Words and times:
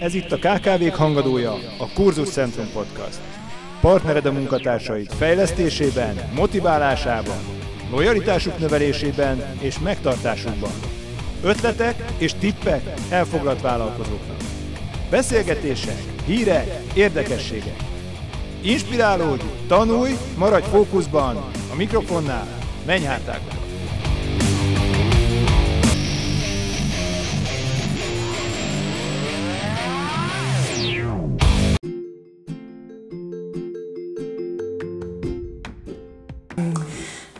Ez 0.00 0.14
itt 0.14 0.32
a 0.32 0.36
KKV-k 0.36 0.94
hangadója, 0.94 1.52
a 1.78 1.92
Kurzus 1.94 2.28
Centrum 2.28 2.66
Podcast. 2.72 3.18
Partnered 3.80 4.26
a 4.26 4.32
munkatársaid 4.32 5.12
fejlesztésében, 5.12 6.30
motiválásában, 6.34 7.38
lojalitásuk 7.90 8.58
növelésében 8.58 9.58
és 9.58 9.78
megtartásukban. 9.78 10.70
Ötletek 11.42 12.04
és 12.18 12.34
tippek 12.34 12.82
elfoglalt 13.10 13.60
vállalkozóknak. 13.60 14.36
Beszélgetések, 15.10 16.02
hírek, 16.26 16.82
érdekességek. 16.94 17.76
Inspirálódj, 18.62 19.44
tanulj, 19.68 20.12
maradj 20.36 20.68
fókuszban, 20.68 21.36
a 21.72 21.76
mikrofonnál 21.76 22.46
menj 22.86 23.04
hátákba. 23.04 23.69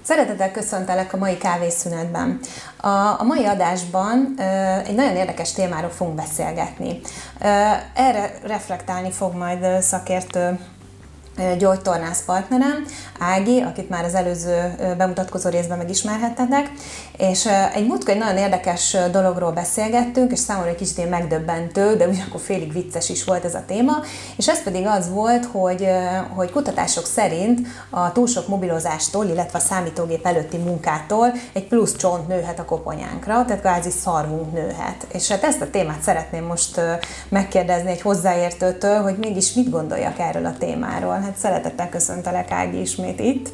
Szeretettel 0.02 0.50
köszöntelek 0.50 1.12
a 1.12 1.16
mai 1.16 1.36
kávészünetben. 1.36 2.40
A, 2.76 2.88
a 2.88 3.22
mai 3.22 3.44
adásban 3.44 4.34
ö, 4.38 4.42
egy 4.86 4.94
nagyon 4.94 5.16
érdekes 5.16 5.52
témáról 5.52 5.90
fogunk 5.90 6.16
beszélgetni. 6.16 7.00
Ö, 7.40 7.46
erre 7.94 8.38
reflektálni 8.42 9.10
fog 9.10 9.34
majd 9.34 9.82
szakértő 9.82 10.58
gyógytornász 11.58 12.24
partnerem, 12.24 12.84
Ági, 13.18 13.60
akit 13.60 13.88
már 13.88 14.04
az 14.04 14.14
előző 14.14 14.74
bemutatkozó 14.96 15.48
részben 15.48 15.78
megismerhettetek, 15.78 16.70
és 17.16 17.48
egy 17.74 17.86
múltkor 17.86 18.14
egy 18.14 18.18
nagyon 18.18 18.36
érdekes 18.36 18.96
dologról 19.10 19.52
beszélgettünk, 19.52 20.32
és 20.32 20.38
számomra 20.38 20.70
egy 20.70 20.76
kicsit 20.76 20.96
ilyen 20.96 21.08
megdöbbentő, 21.08 21.96
de 21.96 22.06
ugyanakkor 22.06 22.40
félig 22.40 22.72
vicces 22.72 23.08
is 23.08 23.24
volt 23.24 23.44
ez 23.44 23.54
a 23.54 23.64
téma, 23.66 23.92
és 24.36 24.48
ez 24.48 24.62
pedig 24.62 24.86
az 24.86 25.10
volt, 25.10 25.44
hogy, 25.44 25.88
hogy 26.34 26.50
kutatások 26.50 27.06
szerint 27.06 27.66
a 27.90 28.12
túl 28.12 28.26
sok 28.26 28.48
mobilozástól, 28.48 29.24
illetve 29.24 29.58
a 29.58 29.62
számítógép 29.62 30.26
előtti 30.26 30.56
munkától 30.56 31.32
egy 31.52 31.66
plusz 31.68 31.96
csont 31.96 32.28
nőhet 32.28 32.58
a 32.58 32.64
koponyánkra, 32.64 33.44
tehát 33.44 33.60
kvázi 33.60 33.90
szarvunk 33.90 34.52
nőhet. 34.52 35.06
És 35.12 35.28
hát 35.28 35.44
ezt 35.44 35.60
a 35.60 35.70
témát 35.70 36.02
szeretném 36.02 36.44
most 36.44 36.80
megkérdezni 37.28 37.90
egy 37.90 38.00
hozzáértőtől, 38.00 39.02
hogy 39.02 39.16
mégis 39.16 39.52
mit 39.52 39.70
gondoljak 39.70 40.18
erről 40.18 40.46
a 40.46 40.54
témáról. 40.58 41.20
Hát 41.20 41.29
szeretettel 41.36 41.88
köszöntelek 41.88 42.50
Ági 42.50 42.80
ismét 42.80 43.20
itt. 43.20 43.48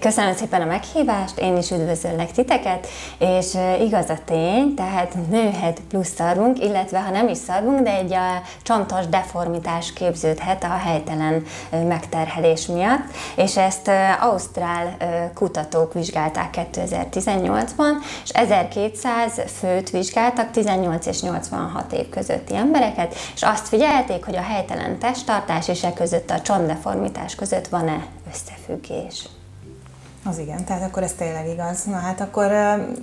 Köszönöm 0.00 0.34
szépen 0.34 0.60
a 0.60 0.64
meghívást, 0.64 1.38
én 1.38 1.56
is 1.56 1.70
üdvözöllek 1.70 2.32
titeket, 2.32 2.86
és 3.18 3.56
igaz 3.80 4.08
a 4.08 4.18
tény, 4.24 4.74
tehát 4.74 5.14
nőhet 5.30 5.80
plusz 5.88 6.12
szarvunk, 6.14 6.58
illetve 6.64 7.00
ha 7.00 7.10
nem 7.10 7.28
is 7.28 7.38
szarvunk, 7.38 7.80
de 7.80 7.94
egy 7.94 8.12
a 8.12 8.42
csontos 8.62 9.06
deformitás 9.06 9.92
képződhet 9.92 10.64
a 10.64 10.76
helytelen 10.76 11.44
megterhelés 11.70 12.66
miatt, 12.66 13.04
és 13.36 13.56
ezt 13.56 13.90
ausztrál 14.20 14.96
kutatók 15.34 15.92
vizsgálták 15.92 16.58
2018-ban, 16.72 17.92
és 18.24 18.30
1200 18.30 19.42
főt 19.58 19.90
vizsgáltak, 19.90 20.50
18 20.50 21.06
és 21.06 21.22
86 21.22 21.92
év 21.92 22.08
közötti 22.08 22.56
embereket, 22.56 23.14
és 23.34 23.42
azt 23.42 23.68
figyelték, 23.68 24.24
hogy 24.24 24.36
a 24.36 24.42
helytelen 24.42 24.98
testtartás 24.98 25.68
és 25.68 25.84
e 25.84 25.92
között 25.92 26.30
a 26.30 26.40
csontdeformitás 26.40 27.34
között 27.34 27.68
van-e 27.68 28.04
összefüggés. 28.30 29.28
Az 30.24 30.38
igen, 30.38 30.64
tehát 30.64 30.82
akkor 30.82 31.02
ez 31.02 31.12
tényleg 31.12 31.48
igaz. 31.48 31.84
Na 31.84 31.96
hát 31.96 32.20
akkor, 32.20 32.52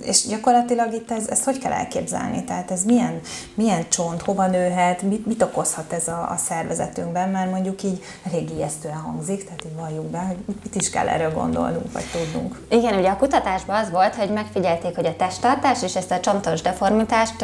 és 0.02 0.26
gyakorlatilag 0.26 0.92
itt 0.92 1.10
ez, 1.10 1.28
ezt 1.28 1.44
hogy 1.44 1.58
kell 1.58 1.72
elképzelni? 1.72 2.44
Tehát 2.44 2.70
ez 2.70 2.84
milyen, 2.84 3.20
milyen 3.54 3.88
csont, 3.88 4.22
hova 4.22 4.46
nőhet, 4.46 5.02
mit, 5.02 5.26
mit 5.26 5.42
okozhat 5.42 5.92
ez 5.92 6.08
a, 6.08 6.30
a 6.30 6.36
szervezetünkben, 6.36 7.28
mert 7.28 7.50
mondjuk 7.50 7.82
így 7.82 8.02
elég 8.32 8.50
ijesztően 8.50 8.96
hangzik, 8.96 9.44
tehát 9.44 9.64
így 9.64 9.76
valljuk 9.76 10.04
be, 10.04 10.18
hogy 10.18 10.36
mit 10.46 10.74
is 10.74 10.90
kell 10.90 11.08
erről 11.08 11.32
gondolnunk, 11.32 11.92
vagy 11.92 12.04
tudnunk. 12.12 12.60
Igen, 12.70 12.98
ugye 12.98 13.08
a 13.08 13.16
kutatásban 13.16 13.76
az 13.76 13.90
volt, 13.90 14.14
hogy 14.14 14.30
megfigyelték, 14.30 14.94
hogy 14.94 15.06
a 15.06 15.16
testtartás 15.16 15.82
és 15.82 15.96
ezt 15.96 16.10
a 16.10 16.20
csontos 16.20 16.60
deformitást, 16.62 17.36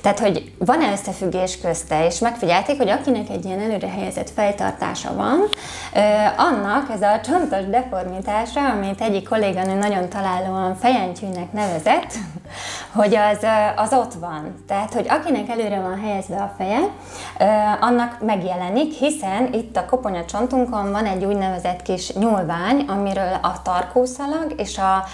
tehát 0.00 0.18
hogy 0.18 0.52
van-e 0.58 0.92
összefüggés 0.92 1.58
közte, 1.58 2.06
és 2.06 2.18
megfigyelték, 2.18 2.76
hogy 2.76 2.88
akinek 2.88 3.28
egy 3.28 3.44
ilyen 3.44 3.60
előre 3.60 3.88
helyezett 3.88 4.30
fejtartása 4.30 5.14
van, 5.14 5.38
annak 6.36 6.90
ez 6.90 7.02
a 7.02 7.20
csontos 7.24 7.64
deformitása, 7.64 8.68
ami 8.70 8.89
amit 8.90 9.02
egyik 9.02 9.28
kolléganő 9.28 9.78
nagyon 9.78 10.08
találóan 10.08 10.76
fejentyűnek 10.76 11.52
nevezett, 11.52 12.12
hogy 12.92 13.14
az, 13.14 13.46
az 13.76 13.92
ott 13.92 14.12
van. 14.14 14.64
Tehát, 14.66 14.92
hogy 14.94 15.06
akinek 15.08 15.48
előre 15.48 15.80
van 15.80 16.00
helyezve 16.00 16.36
a 16.36 16.54
feje, 16.58 16.80
annak 17.80 18.16
megjelenik, 18.20 18.92
hiszen 18.92 19.52
itt 19.52 19.76
a 19.76 19.84
koponyacsontunkon 19.84 20.90
van 20.90 21.04
egy 21.04 21.24
úgynevezett 21.24 21.82
kis 21.82 22.12
nyúlvány, 22.12 22.84
amiről 22.88 23.38
a 23.42 23.62
tarkószalag 23.62 24.54
és 24.56 24.78
a, 24.78 25.04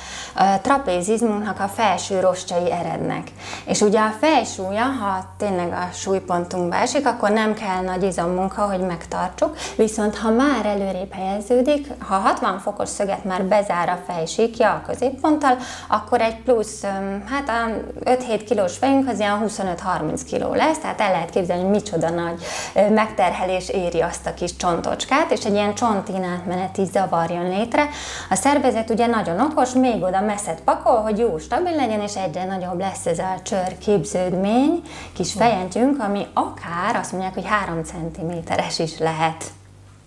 trapézizmunknak 0.63 1.61
a 1.61 1.69
felső 1.69 2.21
rostjai 2.21 2.73
erednek. 2.73 3.31
És 3.65 3.81
ugye 3.81 4.01
a 4.01 4.15
felsúlya, 4.21 4.85
ha 4.85 5.35
tényleg 5.39 5.73
a 5.73 5.89
súlypontunkba 5.93 6.77
esik, 6.77 7.07
akkor 7.07 7.31
nem 7.31 7.55
kell 7.55 7.83
nagy 7.83 8.03
izommunka, 8.03 8.63
hogy 8.63 8.81
megtartsuk, 8.81 9.57
viszont 9.77 10.17
ha 10.17 10.31
már 10.31 10.67
előrébb 10.67 11.13
helyeződik, 11.13 11.89
ha 11.99 12.15
60 12.15 12.59
fokos 12.59 12.89
szöget 12.89 13.25
már 13.25 13.45
bez 13.45 13.66
bezár 13.67 13.89
a 13.89 14.13
fejsíkja 14.13 14.71
a 14.71 14.83
középponttal, 14.87 15.57
akkor 15.89 16.21
egy 16.21 16.37
plusz, 16.43 16.83
hát 17.29 17.49
a 17.49 17.71
5-7 18.05 18.43
kilós 18.47 18.77
fejünk 18.77 19.09
az 19.09 19.19
ilyen 19.19 19.45
25-30 19.47 20.21
kiló 20.27 20.55
lesz, 20.55 20.79
tehát 20.79 21.01
el 21.01 21.11
lehet 21.11 21.31
képzelni, 21.31 21.63
hogy 21.63 21.71
micsoda 21.71 22.11
nagy 22.11 22.45
megterhelés 22.91 23.69
éri 23.69 24.01
azt 24.01 24.27
a 24.27 24.35
kis 24.35 24.57
csontocskát, 24.57 25.31
és 25.31 25.45
egy 25.45 25.53
ilyen 25.53 25.75
csontinátmeneti 25.75 26.85
zavar 26.85 27.31
jön 27.31 27.49
létre. 27.49 27.89
A 28.31 28.35
szervezet 28.35 28.91
ugye 28.91 29.07
nagyon 29.07 29.41
okos, 29.41 29.73
még 29.73 30.03
oda 30.03 30.21
messzet 30.21 30.61
pakol, 30.61 31.01
hogy 31.01 31.19
jó, 31.19 31.39
stabil 31.39 31.77
legyen, 31.77 32.01
és 32.01 32.15
egyre 32.15 32.45
nagyobb 32.45 32.79
lesz 32.79 33.07
ez 33.07 33.19
a 33.19 33.35
csör 33.43 33.79
képződmény, 33.79 34.83
kis 35.13 35.33
fejentyünk, 35.33 36.03
ami 36.03 36.27
akár 36.35 36.97
azt 36.97 37.13
mondják, 37.13 37.35
hogy 37.35 37.47
3 37.47 37.83
cm-es 37.83 38.79
is 38.79 38.99
lehet. 38.99 39.45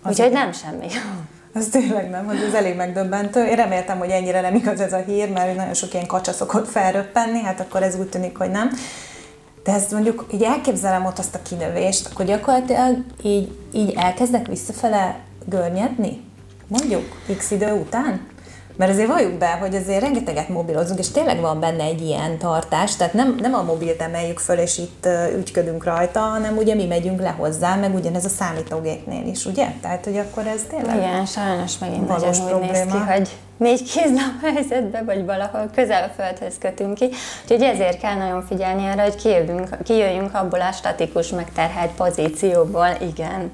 Úgyhogy 0.06 0.32
nem 0.32 0.52
semmi. 0.52 0.86
Ez 1.52 1.68
tényleg 1.68 2.10
nem, 2.10 2.26
hogy 2.26 2.36
ez 2.36 2.54
elég 2.54 2.76
megdöbbentő. 2.76 3.46
Én 3.46 3.56
reméltem, 3.56 3.98
hogy 3.98 4.10
ennyire 4.10 4.40
nem 4.40 4.54
igaz 4.54 4.80
ez 4.80 4.92
a 4.92 5.02
hír, 5.06 5.32
mert 5.32 5.56
nagyon 5.56 5.74
sok 5.74 5.92
ilyen 5.92 6.06
kacsa 6.06 6.32
szokott 6.32 6.68
felröppenni, 6.68 7.40
hát 7.40 7.60
akkor 7.60 7.82
ez 7.82 7.96
úgy 7.98 8.08
tűnik, 8.08 8.36
hogy 8.36 8.50
nem. 8.50 8.70
De 9.64 9.72
ezt 9.72 9.92
mondjuk 9.92 10.26
így 10.32 10.42
elképzelem 10.42 11.04
ott 11.04 11.18
azt 11.18 11.34
a 11.34 11.42
kinövést, 11.42 12.08
akkor 12.12 12.24
gyakorlatilag 12.24 12.96
így, 13.22 13.50
így 13.72 13.94
elkezdek 13.96 14.46
visszafele 14.46 15.18
görnyedni? 15.44 16.24
Mondjuk, 16.66 17.04
x 17.36 17.50
idő 17.50 17.72
után? 17.72 18.26
Mert 18.80 18.92
azért 18.92 19.08
valljuk 19.08 19.32
be, 19.32 19.50
hogy 19.60 19.74
azért 19.74 20.00
rengeteget 20.00 20.48
mobilozunk, 20.48 20.98
és 20.98 21.10
tényleg 21.10 21.40
van 21.40 21.60
benne 21.60 21.84
egy 21.84 22.00
ilyen 22.00 22.38
tartás, 22.38 22.96
tehát 22.96 23.12
nem, 23.12 23.36
nem 23.40 23.54
a 23.54 23.62
mobilt 23.62 24.02
emeljük 24.02 24.38
föl, 24.38 24.58
és 24.58 24.78
itt 24.78 25.08
ügyködünk 25.36 25.84
rajta, 25.84 26.20
hanem 26.20 26.56
ugye 26.56 26.74
mi 26.74 26.86
megyünk 26.86 27.20
le 27.20 27.34
hozzá, 27.38 27.74
meg 27.74 27.94
ugyanez 27.94 28.24
a 28.24 28.28
számítógépnél 28.28 29.26
is, 29.26 29.46
ugye? 29.46 29.66
Tehát, 29.80 30.04
hogy 30.04 30.16
akkor 30.16 30.46
ez 30.46 30.60
tényleg 30.68 30.96
Igen, 30.96 31.26
sajnos 31.26 31.78
megint 31.78 32.08
nagyon 32.08 32.54
úgy 32.54 32.70
néz 32.70 32.84
ki, 32.92 32.98
hogy 32.98 33.28
négy 33.60 33.82
kézlap 33.82 34.40
helyzetbe, 34.54 35.02
vagy 35.02 35.24
valahol 35.24 35.70
közel 35.74 36.02
a 36.02 36.22
földhöz 36.22 36.54
kötünk 36.60 36.94
ki. 36.94 37.08
Úgyhogy 37.42 37.62
ezért 37.62 38.00
kell 38.00 38.14
nagyon 38.14 38.46
figyelni 38.46 38.86
arra, 38.86 39.02
hogy 39.02 39.14
kijöjjünk, 39.14 39.82
kijöjjünk 39.82 40.34
abból 40.34 40.60
a 40.60 40.72
statikus, 40.72 41.28
megterhelt 41.28 41.90
pozícióból, 41.90 42.88
igen. 43.00 43.50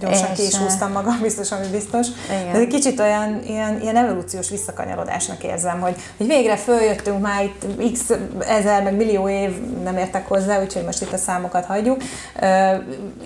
Gyorsan 0.00 0.30
és, 0.30 0.38
ki 0.38 0.46
is 0.46 0.56
húztam 0.56 0.92
magam, 0.92 1.18
biztos, 1.22 1.52
ami 1.52 1.66
biztos. 1.70 2.06
Igen. 2.28 2.54
Ez 2.54 2.60
egy 2.60 2.66
kicsit 2.66 3.00
olyan 3.00 3.40
ilyen, 3.46 3.80
ilyen 3.80 3.96
evolúciós 3.96 4.50
visszakanyarodásnak 4.50 5.42
érzem, 5.42 5.80
hogy, 5.80 5.94
hogy 6.16 6.26
végre 6.26 6.56
följöttünk 6.56 7.20
már 7.20 7.42
itt 7.42 7.92
x 7.92 8.00
ezer, 8.38 8.82
meg 8.82 8.96
millió 8.96 9.28
év, 9.28 9.50
nem 9.82 9.96
értek 9.96 10.28
hozzá, 10.28 10.62
úgyhogy 10.62 10.84
most 10.84 11.02
itt 11.02 11.12
a 11.12 11.16
számokat 11.16 11.64
hagyjuk. 11.64 12.02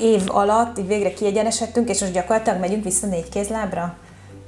Év 0.00 0.22
alatt 0.26 0.78
így 0.78 0.86
végre 0.86 1.12
kiegyenesedtünk, 1.12 1.88
és 1.88 2.00
most 2.00 2.12
gyakorlatilag 2.12 2.60
megyünk 2.60 2.84
vissza 2.84 3.06
négy 3.06 3.28
kézlábra. 3.28 3.96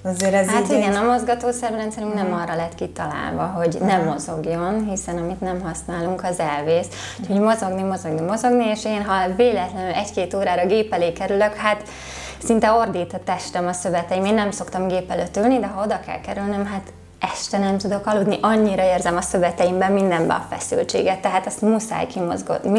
Azért 0.04 0.34
ez 0.34 0.48
hát 0.48 0.68
igen, 0.68 0.90
egy... 0.90 0.96
a 0.96 1.02
mozgatószervrendszerünk 1.02 2.14
nem 2.14 2.32
arra 2.32 2.54
lett 2.54 2.74
kitalálva, 2.74 3.42
hogy 3.42 3.76
nem 3.80 4.04
mozogjon, 4.04 4.88
hiszen 4.88 5.16
amit 5.16 5.40
nem 5.40 5.60
használunk, 5.60 6.24
az 6.24 6.38
elvész. 6.38 6.86
Úgyhogy 7.20 7.40
mozogni, 7.40 7.82
mozogni, 7.82 8.20
mozogni, 8.20 8.64
és 8.64 8.84
én 8.84 9.04
ha 9.04 9.34
véletlenül 9.36 9.92
egy-két 9.92 10.34
órára 10.34 10.66
gép 10.66 10.92
elé 10.92 11.12
kerülök, 11.12 11.54
hát 11.54 11.82
szinte 12.44 12.72
ordít 12.72 13.12
a 13.12 13.20
testem 13.24 13.66
a 13.66 13.72
szöveteim. 13.72 14.24
Én 14.24 14.34
nem 14.34 14.50
szoktam 14.50 14.88
gép 14.88 15.10
előtt 15.10 15.36
ülni, 15.36 15.58
de 15.58 15.66
ha 15.66 15.82
oda 15.82 16.00
kell 16.06 16.20
kerülnöm, 16.20 16.66
hát 16.66 16.92
este 17.20 17.58
nem 17.58 17.78
tudok 17.78 18.06
aludni, 18.06 18.38
annyira 18.40 18.82
érzem 18.82 19.16
a 19.16 19.20
szöveteimben 19.20 19.92
mindenbe 19.92 20.34
a 20.34 20.46
feszültséget, 20.50 21.20
tehát 21.20 21.46
ezt 21.46 21.60
muszáj 21.60 22.06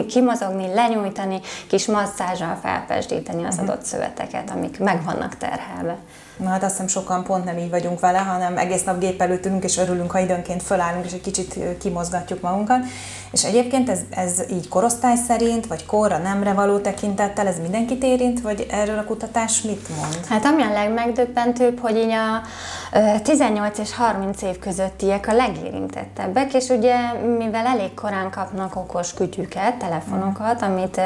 kimozogni, 0.07 0.73
lenyújtani, 0.73 1.39
kis 1.68 1.85
masszázsal 1.85 2.57
felpesdíteni 2.62 3.44
az 3.44 3.56
mhm. 3.56 3.63
adott 3.63 3.83
szöveteket, 3.83 4.50
amik 4.50 4.79
meg 4.79 5.03
vannak 5.03 5.38
terhelve. 5.38 5.97
Na 6.41 6.49
hát 6.49 6.63
azt 6.63 6.71
hiszem 6.71 6.88
sokan 6.88 7.23
pont 7.23 7.45
nem 7.45 7.57
így 7.57 7.69
vagyunk 7.69 7.99
vele, 7.99 8.17
hanem 8.17 8.57
egész 8.57 8.83
nap 8.83 8.99
gép 8.99 9.21
előtt 9.21 9.45
ülünk, 9.45 9.63
és 9.63 9.77
örülünk, 9.77 10.11
ha 10.11 10.19
időnként 10.19 10.63
fölállunk, 10.63 11.05
és 11.05 11.13
egy 11.13 11.21
kicsit 11.21 11.59
kimozgatjuk 11.79 12.41
magunkat. 12.41 12.79
És 13.31 13.43
egyébként 13.43 13.89
ez, 13.89 13.99
ez 14.09 14.41
így 14.51 14.67
korosztály 14.67 15.15
szerint, 15.15 15.67
vagy 15.67 15.85
korra, 15.85 16.17
nemre 16.17 16.53
való 16.53 16.77
tekintettel, 16.77 17.47
ez 17.47 17.59
mindenkit 17.59 18.03
érint, 18.03 18.41
vagy 18.41 18.67
erről 18.69 18.97
a 18.97 19.03
kutatás 19.03 19.61
mit 19.61 19.89
mond? 19.97 20.25
Hát 20.29 20.45
ami 20.45 20.61
a 20.61 20.71
legmegdöbbentőbb, 20.71 21.79
hogy 21.79 21.97
így 21.97 22.11
a 22.11 22.41
18 23.23 23.77
és 23.77 23.95
30 23.95 24.41
év 24.41 24.59
közöttiek 24.59 25.27
a 25.27 25.33
legérintettebbek, 25.33 26.53
és 26.53 26.67
ugye 26.69 26.95
mivel 27.37 27.65
elég 27.65 27.94
korán 27.94 28.29
kapnak 28.29 28.75
okos 28.75 29.13
kütyüket, 29.13 29.75
telefonokat, 29.75 30.61
amit 30.61 31.01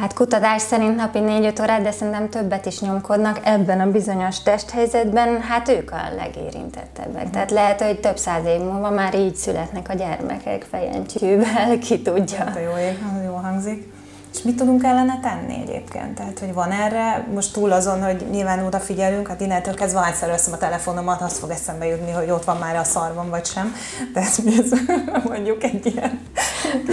hát 0.00 0.14
kutatás 0.14 0.62
szerint 0.62 0.96
napi 0.96 1.18
4-5 1.22 1.60
órát, 1.62 1.82
de 1.82 1.90
szerintem 1.90 2.28
többet 2.28 2.66
is 2.66 2.80
nyomkodnak 2.80 3.40
ebben 3.42 3.80
a 3.80 3.90
bizonyos 3.90 4.42
testhelyzetben, 4.42 5.40
hát 5.40 5.68
ők 5.68 5.90
a 5.90 6.00
legérintettebbek. 6.16 7.30
Tehát 7.30 7.50
lehet, 7.50 7.82
hogy 7.82 8.00
több 8.00 8.16
száz 8.16 8.44
év 8.44 8.60
múlva 8.60 8.90
már 8.90 9.14
így 9.14 9.34
születnek 9.34 9.88
a 9.88 9.94
gyermekek 9.94 10.66
fejencsűvel, 10.70 11.78
ki 11.78 12.02
tudja. 12.02 12.38
Hát 12.38 12.56
a 12.56 12.60
jó 12.60 12.76
ég, 12.76 12.98
jó 13.24 13.34
hangzik. 13.34 13.92
És 14.32 14.42
mit 14.42 14.56
tudunk 14.56 14.84
ellene 14.84 15.20
tenni 15.22 15.54
egyébként? 15.60 16.14
Tehát, 16.14 16.38
hogy 16.38 16.54
van 16.54 16.70
erre, 16.70 17.26
most 17.34 17.52
túl 17.52 17.72
azon, 17.72 18.02
hogy 18.02 18.26
nyilván 18.30 18.64
odafigyelünk, 18.64 19.28
hát 19.28 19.40
innentől 19.40 19.74
kezdve 19.74 20.00
hányszor 20.00 20.28
veszem 20.28 20.52
a 20.52 20.56
telefonomat, 20.56 21.20
azt 21.20 21.38
fog 21.38 21.50
eszembe 21.50 21.86
jutni, 21.86 22.10
hogy 22.10 22.30
ott 22.30 22.44
van 22.44 22.56
már 22.56 22.76
a 22.76 22.84
szarvam, 22.84 23.30
vagy 23.30 23.46
sem. 23.46 23.74
Tehát 24.14 24.42
mi 24.42 24.52
ez 24.58 24.70
mondjuk 25.30 25.64
egy 25.64 25.86
ilyen 25.86 26.20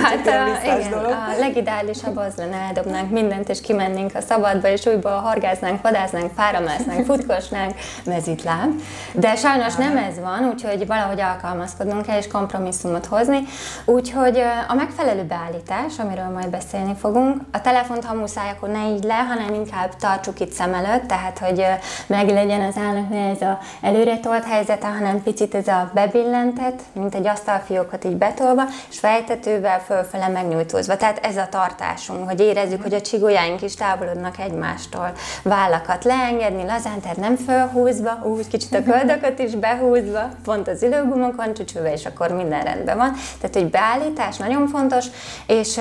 Hát 0.03 0.27
a, 0.27 0.65
igen, 0.65 0.89
dolog. 0.89 1.11
a 1.11 1.39
legideálisabb 1.39 2.17
az 2.17 2.33
lenne, 2.35 2.55
eldobnánk 2.55 3.11
mindent, 3.11 3.49
és 3.49 3.61
kimennénk 3.61 4.15
a 4.15 4.21
szabadba, 4.21 4.67
és 4.67 4.85
újból 4.85 5.11
hargáznánk, 5.11 5.81
vadásznánk, 5.81 6.33
páramásznánk, 6.33 7.05
futkosnánk, 7.05 7.73
mezitláb. 8.05 8.81
De 9.13 9.35
sajnos 9.35 9.75
nem 9.75 9.97
ez 9.97 10.19
van, 10.19 10.49
úgyhogy 10.53 10.87
valahogy 10.87 11.21
alkalmazkodnunk 11.21 12.05
kell, 12.05 12.17
és 12.17 12.27
kompromisszumot 12.27 13.05
hozni. 13.05 13.43
Úgyhogy 13.85 14.43
a 14.67 14.73
megfelelő 14.73 15.23
beállítás, 15.23 15.99
amiről 15.99 16.29
majd 16.33 16.49
beszélni 16.49 16.95
fogunk, 16.99 17.26
csinálunk. 17.27 17.41
A 17.51 17.61
telefont, 17.61 18.05
ha 18.05 18.13
muszáj, 18.13 18.49
akkor 18.49 18.69
ne 18.69 18.89
így 18.89 19.03
le, 19.03 19.13
hanem 19.13 19.53
inkább 19.53 19.95
tartsuk 19.95 20.39
itt 20.39 20.51
szem 20.51 20.73
előtt, 20.73 21.07
tehát 21.07 21.39
hogy 21.39 21.65
meg 22.07 22.29
legyen 22.29 22.61
az 22.61 22.77
állnak 22.77 23.13
ez 23.35 23.41
a 23.41 23.59
előre 23.81 24.19
tolt 24.19 24.43
helyzete, 24.45 24.87
hanem 24.87 25.23
picit 25.23 25.55
ez 25.55 25.67
a 25.67 25.91
bebillentett, 25.93 26.81
mint 26.93 27.15
egy 27.15 27.27
asztalfiókat 27.27 28.03
így 28.05 28.15
betolva, 28.15 28.63
és 28.89 28.99
fejtetővel 28.99 29.79
fölfele 29.79 30.27
megnyújtózva. 30.27 30.97
Tehát 30.97 31.25
ez 31.25 31.37
a 31.37 31.47
tartásunk, 31.49 32.29
hogy 32.29 32.39
érezzük, 32.39 32.81
hogy 32.81 32.93
a 32.93 33.01
csigójáink 33.01 33.61
is 33.61 33.75
távolodnak 33.75 34.39
egymástól. 34.39 35.11
Vállakat 35.43 36.03
leengedni 36.03 36.65
lazán, 36.65 36.99
tehát 37.01 37.17
nem 37.17 37.35
fölhúzva, 37.35 38.19
úgy 38.23 38.47
kicsit 38.47 38.73
a 38.73 38.83
köldököt 38.83 39.39
is 39.39 39.55
behúzva, 39.55 40.29
pont 40.43 40.67
az 40.67 40.83
ülőgumokon 40.83 41.53
csücsülve, 41.53 41.91
és 41.91 42.05
akkor 42.05 42.29
minden 42.31 42.63
rendben 42.63 42.97
van. 42.97 43.13
Tehát, 43.39 43.55
hogy 43.55 43.69
beállítás 43.69 44.37
nagyon 44.37 44.67
fontos, 44.67 45.05
és 45.47 45.79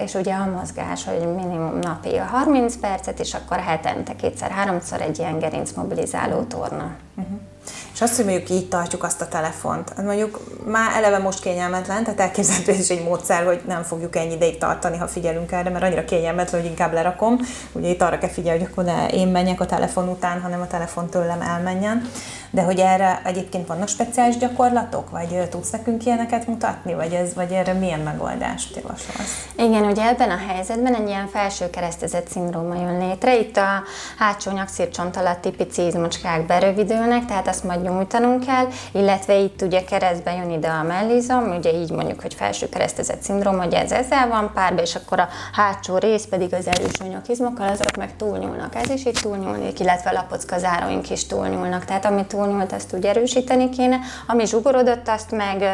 és 0.00 0.14
ugye 0.14 0.34
a 0.34 0.50
mozgás, 0.50 1.04
hogy 1.04 1.34
minimum 1.34 1.78
napi 1.78 2.16
30 2.16 2.76
percet, 2.76 3.20
és 3.20 3.34
akkor 3.34 3.58
hetente 3.58 4.16
kétszer-háromszor 4.16 5.00
egy 5.00 5.18
ilyen 5.18 5.38
gerincmobilizáló 5.38 6.42
torna. 6.42 6.96
Uh-huh. 7.14 7.38
És 7.94 8.00
azt, 8.00 8.16
hogy 8.16 8.24
mondjuk 8.24 8.50
így 8.50 8.68
tartjuk 8.68 9.02
azt 9.02 9.20
a 9.20 9.28
telefont, 9.28 10.02
mondjuk 10.02 10.40
már 10.66 10.96
eleve 10.96 11.18
most 11.18 11.40
kényelmetlen, 11.40 12.04
tehát 12.04 12.20
elképzelhető 12.20 12.72
is 12.72 12.88
egy 12.88 13.04
módszer, 13.04 13.44
hogy 13.44 13.60
nem 13.66 13.82
fogjuk 13.82 14.16
ennyi 14.16 14.34
ideig 14.34 14.58
tartani, 14.58 14.96
ha 14.96 15.06
figyelünk 15.06 15.52
erre, 15.52 15.70
mert 15.70 15.84
annyira 15.84 16.04
kényelmetlen, 16.04 16.60
hogy 16.60 16.70
inkább 16.70 16.92
lerakom. 16.92 17.38
Ugye 17.72 17.88
itt 17.88 18.02
arra 18.02 18.18
kell 18.18 18.28
figyelni, 18.28 18.60
hogy 18.60 18.68
akkor 18.70 18.84
ne 18.84 19.08
én 19.08 19.28
menjek 19.28 19.60
a 19.60 19.66
telefon 19.66 20.08
után, 20.08 20.40
hanem 20.40 20.60
a 20.60 20.66
telefon 20.66 21.08
tőlem 21.08 21.40
elmenjen. 21.40 22.10
De 22.50 22.62
hogy 22.62 22.78
erre 22.78 23.20
egyébként 23.24 23.66
vannak 23.66 23.88
speciális 23.88 24.36
gyakorlatok, 24.36 25.10
vagy 25.10 25.48
tudsz 25.48 25.70
nekünk 25.70 26.06
ilyeneket 26.06 26.46
mutatni, 26.46 26.94
vagy, 26.94 27.12
ez, 27.12 27.34
vagy 27.34 27.52
erre 27.52 27.72
milyen 27.72 28.00
megoldást 28.00 28.76
javasolsz? 28.76 29.46
Igen, 29.56 29.84
ugye 29.84 30.02
ebben 30.02 30.30
a 30.30 30.38
helyzetben 30.48 30.94
egy 30.94 31.08
ilyen 31.08 31.26
felső 31.26 31.70
keresztezett 31.70 32.28
szindróma 32.28 32.74
jön 32.74 33.08
létre. 33.08 33.38
Itt 33.38 33.56
a 33.56 33.82
hátsó 34.18 34.50
nyakszírcsont 34.50 35.16
alatti 35.16 35.50
pici 35.50 35.86
izmocskák 35.86 36.46
berövidülnek, 36.46 37.24
tehát 37.24 37.46
azt 37.60 37.68
majd 37.68 37.82
nyújtanunk 37.82 38.44
kell, 38.44 38.66
illetve 38.92 39.38
itt 39.38 39.62
ugye 39.62 39.84
keresztbe 39.84 40.34
jön 40.34 40.50
ide 40.50 40.68
a 40.68 40.82
mellizom, 40.82 41.56
ugye 41.56 41.72
így 41.72 41.90
mondjuk, 41.90 42.20
hogy 42.20 42.34
felső 42.34 42.68
keresztezett 42.68 43.22
szindróma, 43.22 43.62
hogy 43.62 43.74
ez 43.74 43.92
ezzel 43.92 44.28
van 44.28 44.50
párba, 44.54 44.82
és 44.82 44.94
akkor 44.94 45.20
a 45.20 45.28
hátsó 45.52 45.98
rész 45.98 46.24
pedig 46.24 46.54
az 46.54 46.66
erős 46.66 46.98
nyakizmokkal, 47.10 47.68
azok 47.68 47.96
meg 47.96 48.16
túlnyúlnak. 48.16 48.74
Ez 48.74 48.90
is 48.90 49.04
itt 49.04 49.18
túlnyúlik, 49.18 49.80
illetve 49.80 50.10
a 50.10 50.12
lapocka 50.12 50.58
záróink 50.58 51.10
is 51.10 51.26
túlnyúlnak. 51.26 51.84
Tehát 51.84 52.04
amit 52.04 52.26
túlnyúlt, 52.26 52.72
azt 52.72 52.94
úgy 52.94 53.04
erősíteni 53.04 53.68
kéne, 53.68 53.98
ami 54.26 54.46
zsugorodott, 54.46 55.08
azt 55.08 55.30
meg 55.30 55.64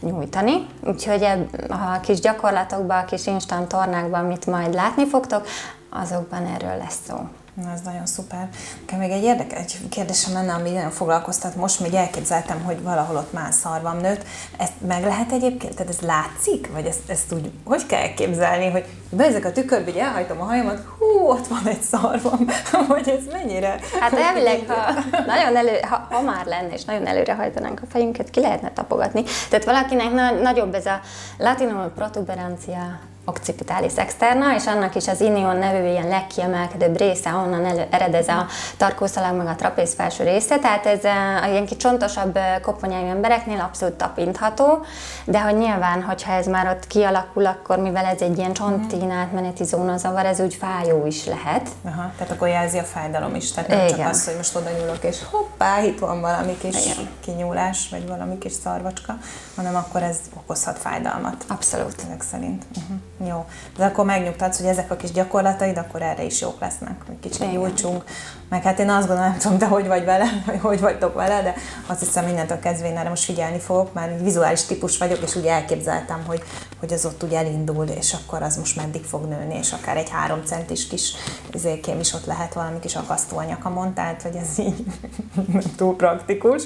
nyújtani. 0.00 0.66
Úgyhogy 0.86 1.24
a 1.68 2.00
kis 2.00 2.20
gyakorlatokban, 2.20 2.98
a 2.98 3.04
kis 3.04 3.26
instant 3.26 3.68
tornákban, 3.68 4.24
amit 4.24 4.46
majd 4.46 4.74
látni 4.74 5.06
fogtok, 5.06 5.46
azokban 5.90 6.46
erről 6.46 6.76
lesz 6.76 6.98
szó. 7.08 7.16
Na, 7.54 7.72
ez 7.72 7.80
nagyon 7.80 8.06
szuper. 8.06 8.48
Nekem 8.80 8.98
még 8.98 9.10
egy 9.10 9.22
érdekes 9.22 9.74
egy 9.74 9.88
kérdésem 9.88 10.32
lenne, 10.32 10.52
ami 10.52 10.70
nagyon 10.70 10.90
foglalkoztat 10.90 11.56
most, 11.56 11.80
még 11.80 11.94
elképzeltem, 11.94 12.62
hogy 12.62 12.82
valahol 12.82 13.16
ott 13.16 13.32
már 13.32 13.52
szarvam 13.52 13.96
nőtt. 13.96 14.24
Ezt 14.56 14.72
meg 14.86 15.04
lehet 15.04 15.32
egyébként? 15.32 15.74
Tehát 15.74 15.92
ez 15.92 16.00
látszik? 16.00 16.72
Vagy 16.72 16.86
ezt, 16.86 17.10
ezt 17.10 17.32
úgy, 17.32 17.50
hogy 17.64 17.86
kell 17.86 18.00
elképzelni, 18.00 18.70
hogy 18.70 18.84
beezek 19.10 19.44
a 19.44 19.52
tükörbe, 19.52 19.90
hogy 19.90 20.00
elhajtom 20.00 20.40
a 20.40 20.44
hajamat, 20.44 20.84
hú, 20.98 21.28
ott 21.28 21.46
van 21.46 21.66
egy 21.66 21.82
szarvam, 21.82 22.46
hogy 22.88 23.08
ez 23.08 23.32
mennyire? 23.32 23.78
Hát 24.00 24.12
elvileg, 24.12 24.64
ha, 24.68 24.92
nagyon 25.26 25.56
elő, 25.56 25.78
ha, 25.80 26.06
ha, 26.10 26.20
már 26.20 26.46
lenne, 26.46 26.72
és 26.72 26.84
nagyon 26.84 27.06
előre 27.06 27.34
hajtanánk 27.34 27.80
a 27.82 27.86
fejünket, 27.90 28.30
ki 28.30 28.40
lehetne 28.40 28.72
tapogatni. 28.72 29.22
Tehát 29.48 29.64
valakinek 29.64 30.12
na, 30.12 30.30
nagyobb 30.30 30.74
ez 30.74 30.86
a 30.86 31.00
latinul 31.38 31.92
protuberancia 31.94 33.09
occipitalis 33.24 33.96
externa, 33.96 34.54
és 34.54 34.66
annak 34.66 34.94
is 34.94 35.08
az 35.08 35.20
inion 35.20 35.56
nevű 35.56 35.88
ilyen 35.88 36.08
legkiemelkedőbb 36.08 36.98
része, 36.98 37.32
onnan 37.32 37.64
elő, 37.64 37.86
ered 37.90 38.14
ez 38.14 38.28
a 38.28 38.46
tarkószalag, 38.76 39.36
meg 39.36 39.46
a 39.46 39.54
trapéz 39.54 39.94
felső 39.94 40.24
része, 40.24 40.58
tehát 40.58 40.86
ez 40.86 41.04
a, 41.04 41.42
a 41.42 41.46
ilyen 41.46 41.66
kicsontosabb 41.66 42.38
koponyájú 42.62 43.06
embereknél 43.06 43.60
abszolút 43.60 43.94
tapintható, 43.94 44.84
de 45.24 45.40
hogy 45.40 45.56
nyilván, 45.56 46.02
hogyha 46.02 46.32
ez 46.32 46.46
már 46.46 46.66
ott 46.66 46.86
kialakul, 46.86 47.46
akkor 47.46 47.78
mivel 47.78 48.04
ez 48.04 48.20
egy 48.20 48.38
ilyen 48.38 48.52
csontin 48.52 48.98
mhm. 48.98 49.10
átmeneti 49.10 49.64
zónazavar, 49.64 50.24
ez 50.24 50.40
úgy 50.40 50.54
fájó 50.54 51.06
is 51.06 51.26
lehet. 51.26 51.68
Aha, 51.84 52.12
tehát 52.16 52.32
akkor 52.32 52.48
jelzi 52.48 52.78
a 52.78 52.82
fájdalom 52.82 53.34
is, 53.34 53.52
tehát 53.52 53.68
nem 53.68 53.78
Igen. 53.78 53.98
csak 53.98 54.08
az, 54.08 54.24
hogy 54.24 54.36
most 54.36 54.56
oda 54.56 54.70
nyúlok, 54.78 55.04
és 55.04 55.18
hoppá, 55.30 55.82
itt 55.82 55.98
van 55.98 56.20
valami 56.20 56.56
kis 56.58 56.84
Igen. 56.84 57.08
kinyúlás, 57.20 57.88
vagy 57.90 58.08
valami 58.08 58.38
kis 58.38 58.52
szarvacska, 58.52 59.18
hanem 59.56 59.76
akkor 59.76 60.02
ez 60.02 60.18
okozhat 60.36 60.78
fájdalmat. 60.78 61.44
Abszolút. 61.48 61.94
Ezek 62.04 62.22
szerint. 62.22 62.64
Uh-huh. 62.76 63.19
Jó, 63.26 63.44
de 63.76 63.84
akkor 63.84 64.04
megnyugtatsz, 64.04 64.58
hogy 64.58 64.66
ezek 64.66 64.90
a 64.90 64.96
kis 64.96 65.10
gyakorlataid 65.10 65.78
akkor 65.78 66.02
erre 66.02 66.22
is 66.22 66.40
jók 66.40 66.60
lesznek, 66.60 66.94
hogy 67.06 67.18
kicsit 67.20 67.52
nyújtsunk. 67.52 68.04
Meg 68.48 68.62
hát 68.62 68.78
én 68.78 68.90
azt 68.90 69.06
gondolom, 69.06 69.30
nem 69.30 69.38
tudom, 69.38 69.58
de 69.58 69.66
hogy 69.66 69.86
vagy 69.86 70.04
vele, 70.04 70.24
vagy 70.46 70.60
hogy 70.60 70.80
vagytok 70.80 71.14
vele, 71.14 71.42
de 71.42 71.54
azt 71.86 72.00
hiszem 72.00 72.24
mindentől 72.24 72.58
kezdve 72.58 72.88
én 72.88 72.96
erre 72.96 73.08
most 73.08 73.24
figyelni 73.24 73.58
fogok, 73.58 73.92
már 73.92 74.22
vizuális 74.22 74.64
típus 74.64 74.98
vagyok, 74.98 75.22
és 75.22 75.36
úgy 75.36 75.46
elképzeltem, 75.46 76.22
hogy, 76.26 76.42
hogy 76.80 76.92
az 76.92 77.04
ott 77.04 77.24
úgy 77.24 77.32
elindul, 77.32 77.86
és 77.86 78.12
akkor 78.12 78.42
az 78.42 78.56
most 78.56 78.76
meddig 78.76 79.04
fog 79.04 79.24
nőni, 79.24 79.54
és 79.54 79.72
akár 79.72 79.96
egy 79.96 80.10
három 80.10 80.40
centis 80.44 80.86
kis 80.86 81.12
zékém 81.54 82.00
is 82.00 82.12
ott 82.12 82.26
lehet 82.26 82.54
valami 82.54 82.78
kis 82.78 82.96
akasztó 82.96 83.36
a 83.36 83.44
nyakamon, 83.44 83.94
tehát 83.94 84.22
hogy 84.22 84.36
ez 84.36 84.58
így 84.58 84.84
túl 85.76 85.96
praktikus. 85.96 86.62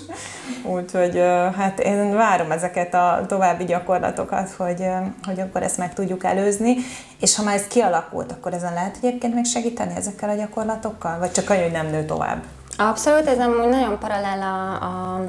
Úgyhogy 0.65 1.19
hát 1.57 1.81
én 1.81 2.15
várom 2.15 2.51
ezeket 2.51 2.95
a 2.95 3.25
további 3.29 3.65
gyakorlatokat, 3.65 4.51
hogy, 4.51 4.87
hogy 5.23 5.41
akkor 5.41 5.63
ezt 5.63 5.79
meg 5.79 5.95
tudjuk 5.95 6.25
előzni, 6.25 6.77
és 7.21 7.37
ha 7.37 7.43
már 7.43 7.55
ez 7.55 7.67
kialakult, 7.67 8.33
akkor 8.33 8.53
ezen 8.55 8.73
lehet 8.73 8.97
egyébként 9.03 9.35
még 9.35 9.45
segíteni 9.45 9.95
ezekkel 9.97 10.29
a 10.29 10.35
gyakorlatokkal, 10.35 11.19
vagy 11.19 11.31
csak 11.31 11.51
annyi, 11.51 11.63
hogy 11.63 11.73
nem 11.73 11.87
nő 11.87 12.05
tovább? 12.05 12.43
Abszolút, 12.77 13.27
ez 13.27 13.39
amúgy 13.39 13.69
nagyon 13.69 13.99
paralel 13.99 14.43
a, 14.43 14.85
a 14.85 15.21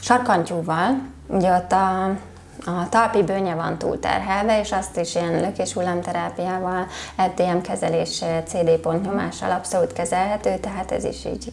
sarkantyúval, 0.00 1.00
ugye 1.26 1.56
ott 1.56 1.72
a 1.72 2.16
a 2.66 2.88
talpi 2.88 3.22
bőnye 3.22 3.54
van 3.54 3.78
túlterhelve, 3.78 4.60
és 4.60 4.72
azt 4.72 4.96
is 4.96 5.14
ilyen 5.14 5.40
lökés 5.40 5.72
hullámterápiával, 5.72 6.86
FDM 7.16 7.60
kezelés, 7.60 8.24
CD 8.46 8.70
pont 8.70 9.04
nyomással 9.04 9.50
abszolút 9.50 9.92
kezelhető, 9.92 10.56
tehát 10.56 10.92
ez 10.92 11.04
is 11.04 11.24
így 11.24 11.52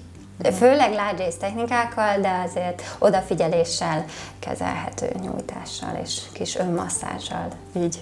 Főleg 0.57 0.93
large 0.93 1.27
technikákkal, 1.39 2.19
de 2.19 2.43
azért 2.45 2.81
odafigyeléssel 2.99 4.05
kezelhető 4.39 5.07
nyújtással 5.21 5.99
és 6.03 6.21
kis 6.33 6.55
önmasszázsal, 6.55 7.47
így 7.75 7.99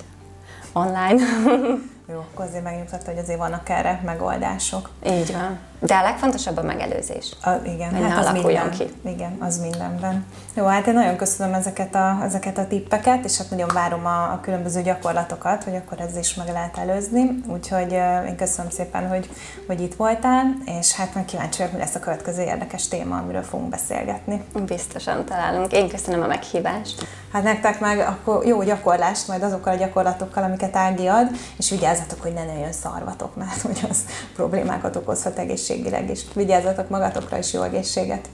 online. 0.73 1.23
Jó, 2.11 2.15
akkor 2.15 2.45
azért 2.45 2.63
megnyugtatta, 2.63 3.11
hogy 3.11 3.19
azért 3.19 3.37
vannak 3.37 3.69
erre 3.69 4.01
megoldások. 4.05 4.89
Így 5.05 5.31
van. 5.31 5.59
De 5.79 5.95
a 5.95 6.01
legfontosabb 6.01 6.57
a 6.57 6.61
megelőzés. 6.61 7.31
A, 7.43 7.49
igen, 7.65 7.91
Hogy 7.91 8.01
ne 8.01 8.07
hát 8.07 8.25
az 8.25 8.31
minden. 8.31 8.71
ki. 8.71 8.83
Igen, 9.05 9.37
az 9.39 9.59
mindenben. 9.59 10.25
Jó, 10.53 10.65
hát 10.65 10.87
én 10.87 10.93
nagyon 10.93 11.15
köszönöm 11.15 11.53
ezeket 11.53 11.95
a, 11.95 12.19
ezeket 12.23 12.57
a 12.57 12.67
tippeket, 12.67 13.25
és 13.25 13.37
hát 13.37 13.49
nagyon 13.49 13.69
várom 13.73 14.05
a, 14.05 14.31
a 14.31 14.39
különböző 14.41 14.81
gyakorlatokat, 14.81 15.63
hogy 15.63 15.75
akkor 15.75 15.99
ez 15.99 16.17
is 16.17 16.33
meg 16.33 16.47
lehet 16.47 16.77
előzni. 16.77 17.41
Úgyhogy 17.47 17.91
uh, 17.91 18.27
én 18.27 18.35
köszönöm 18.35 18.71
szépen, 18.71 19.07
hogy, 19.07 19.29
hogy 19.67 19.81
itt 19.81 19.95
voltál, 19.95 20.43
és 20.79 20.95
hát 20.95 21.13
meg 21.13 21.25
kíváncsi 21.25 21.57
vagyok, 21.57 21.73
mi 21.73 21.79
lesz 21.79 21.95
a 21.95 21.99
következő 21.99 22.41
érdekes 22.41 22.87
téma, 22.87 23.17
amiről 23.17 23.43
fogunk 23.43 23.69
beszélgetni. 23.69 24.43
Biztosan 24.65 25.25
találunk. 25.25 25.71
Én 25.71 25.89
köszönöm 25.89 26.21
a 26.21 26.27
meghívást. 26.27 27.07
Hát 27.31 27.43
nektek 27.43 27.79
meg 27.79 27.99
akkor 27.99 28.45
jó 28.45 28.63
gyakorlást 28.63 29.27
majd 29.27 29.43
azokkal 29.43 29.73
a 29.73 29.77
gyakorlatokkal, 29.77 30.43
amiket 30.43 30.75
Ági 30.75 31.07
ad, 31.07 31.27
és 31.57 31.69
vigyázzatok, 31.69 32.21
hogy 32.21 32.33
ne 32.33 32.43
nőjön 32.43 32.71
szarvatok, 32.71 33.35
mert 33.35 33.61
hogy 33.61 33.79
az 33.89 33.97
problémákat 34.35 34.95
okozhat 34.95 35.39
egészségileg, 35.69 36.09
és 36.09 36.21
vigyázzatok 36.33 36.89
magatokra 36.89 37.37
is 37.37 37.53
jó 37.53 37.61
egészséget. 37.61 38.29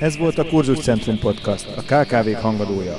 Ez 0.00 0.16
volt 0.16 0.38
a 0.38 0.46
Kurzus 0.46 0.78
Centrum 0.78 1.18
Podcast, 1.18 1.66
a 1.76 1.82
KKV 1.82 2.40
hangadója. 2.40 2.96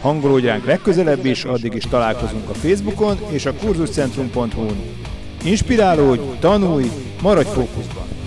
Hangolódj 0.00 0.46
ránk 0.46 0.64
legközelebb 0.64 1.24
is, 1.24 1.44
addig 1.44 1.74
is 1.74 1.84
találkozunk 1.84 2.48
a 2.48 2.54
Facebookon 2.54 3.18
és 3.30 3.46
a 3.46 3.54
kurzuszcentrum.hu-n. 3.54 4.96
Inspirálódj, 5.44 6.22
tanulj, 6.38 6.90
maradj 7.22 7.48
fókuszban! 7.48 8.19